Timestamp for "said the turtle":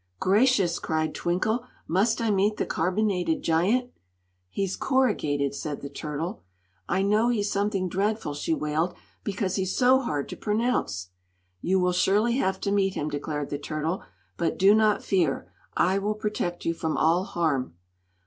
5.53-6.41